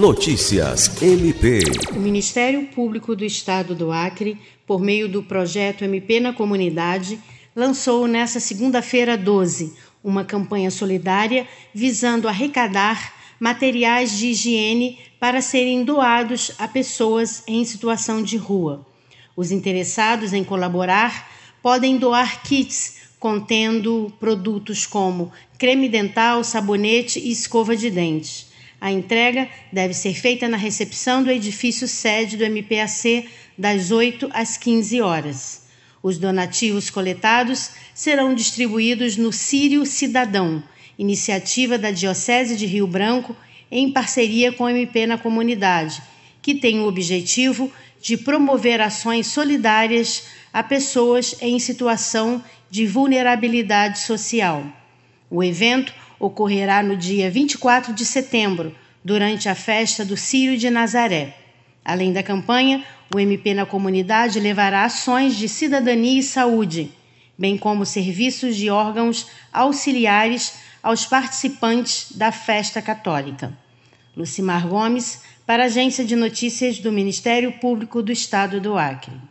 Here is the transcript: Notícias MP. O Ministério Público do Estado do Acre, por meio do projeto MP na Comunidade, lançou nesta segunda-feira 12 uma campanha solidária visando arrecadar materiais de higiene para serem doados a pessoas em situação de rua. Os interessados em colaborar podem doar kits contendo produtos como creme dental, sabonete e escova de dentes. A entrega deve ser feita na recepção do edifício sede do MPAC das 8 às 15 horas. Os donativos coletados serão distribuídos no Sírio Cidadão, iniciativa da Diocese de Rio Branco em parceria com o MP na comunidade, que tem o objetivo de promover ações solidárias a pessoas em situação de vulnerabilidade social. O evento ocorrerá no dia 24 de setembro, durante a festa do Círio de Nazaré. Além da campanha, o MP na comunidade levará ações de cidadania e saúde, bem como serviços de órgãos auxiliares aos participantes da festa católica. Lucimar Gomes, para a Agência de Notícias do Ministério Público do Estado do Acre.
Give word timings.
Notícias 0.00 1.02
MP. 1.02 1.60
O 1.94 2.00
Ministério 2.00 2.68
Público 2.68 3.14
do 3.14 3.22
Estado 3.22 3.74
do 3.74 3.92
Acre, 3.92 4.38
por 4.66 4.80
meio 4.80 5.06
do 5.06 5.22
projeto 5.22 5.84
MP 5.84 6.18
na 6.20 6.32
Comunidade, 6.32 7.20
lançou 7.54 8.06
nesta 8.06 8.40
segunda-feira 8.40 9.14
12 9.14 9.74
uma 10.02 10.24
campanha 10.24 10.70
solidária 10.70 11.46
visando 11.74 12.28
arrecadar 12.28 13.12
materiais 13.38 14.16
de 14.16 14.28
higiene 14.28 14.98
para 15.20 15.42
serem 15.42 15.84
doados 15.84 16.50
a 16.58 16.66
pessoas 16.66 17.42
em 17.46 17.62
situação 17.62 18.22
de 18.22 18.38
rua. 18.38 18.86
Os 19.36 19.50
interessados 19.50 20.32
em 20.32 20.42
colaborar 20.42 21.30
podem 21.62 21.98
doar 21.98 22.42
kits 22.42 23.00
contendo 23.18 24.10
produtos 24.18 24.86
como 24.86 25.30
creme 25.58 25.90
dental, 25.90 26.42
sabonete 26.42 27.20
e 27.20 27.30
escova 27.30 27.76
de 27.76 27.90
dentes. 27.90 28.48
A 28.80 28.90
entrega 28.90 29.48
deve 29.70 29.92
ser 29.92 30.14
feita 30.14 30.48
na 30.48 30.56
recepção 30.56 31.22
do 31.22 31.30
edifício 31.30 31.86
sede 31.86 32.36
do 32.36 32.44
MPAC 32.44 33.28
das 33.56 33.90
8 33.90 34.30
às 34.32 34.56
15 34.56 35.00
horas. 35.02 35.62
Os 36.02 36.16
donativos 36.16 36.88
coletados 36.88 37.72
serão 37.94 38.34
distribuídos 38.34 39.18
no 39.18 39.32
Sírio 39.32 39.84
Cidadão, 39.84 40.62
iniciativa 40.98 41.76
da 41.76 41.90
Diocese 41.90 42.56
de 42.56 42.64
Rio 42.64 42.86
Branco 42.86 43.36
em 43.70 43.92
parceria 43.92 44.50
com 44.50 44.64
o 44.64 44.68
MP 44.68 45.06
na 45.06 45.18
comunidade, 45.18 46.02
que 46.40 46.54
tem 46.54 46.80
o 46.80 46.86
objetivo 46.86 47.70
de 48.00 48.16
promover 48.16 48.80
ações 48.80 49.26
solidárias 49.26 50.24
a 50.52 50.62
pessoas 50.62 51.36
em 51.42 51.58
situação 51.58 52.42
de 52.70 52.86
vulnerabilidade 52.86 53.98
social. 53.98 54.64
O 55.30 55.44
evento 55.44 55.92
ocorrerá 56.20 56.82
no 56.82 56.96
dia 56.96 57.30
24 57.30 57.94
de 57.94 58.04
setembro, 58.04 58.76
durante 59.02 59.48
a 59.48 59.54
festa 59.54 60.04
do 60.04 60.16
Círio 60.16 60.58
de 60.58 60.68
Nazaré. 60.68 61.34
Além 61.82 62.12
da 62.12 62.22
campanha, 62.22 62.84
o 63.14 63.18
MP 63.18 63.54
na 63.54 63.64
comunidade 63.64 64.38
levará 64.38 64.84
ações 64.84 65.34
de 65.34 65.48
cidadania 65.48 66.20
e 66.20 66.22
saúde, 66.22 66.92
bem 67.38 67.56
como 67.56 67.86
serviços 67.86 68.54
de 68.54 68.68
órgãos 68.68 69.26
auxiliares 69.50 70.56
aos 70.82 71.06
participantes 71.06 72.12
da 72.14 72.30
festa 72.30 72.82
católica. 72.82 73.56
Lucimar 74.14 74.68
Gomes, 74.68 75.22
para 75.46 75.62
a 75.62 75.66
Agência 75.66 76.04
de 76.04 76.14
Notícias 76.14 76.78
do 76.78 76.92
Ministério 76.92 77.52
Público 77.52 78.02
do 78.02 78.12
Estado 78.12 78.60
do 78.60 78.76
Acre. 78.76 79.29